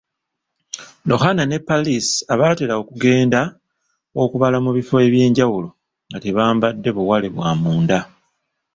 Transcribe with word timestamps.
Lohan 1.09 1.37
ne 1.49 1.57
Palis 1.67 2.07
abatera 2.33 2.73
okugenda 2.81 3.41
okubbaala 4.21 4.57
mu 4.65 4.71
bifo 4.77 4.95
eby’enjawulo 5.07 5.69
nga 6.07 6.17
tebambadde 6.23 6.89
buwale 6.97 7.27
bw’amunda. 7.35 7.99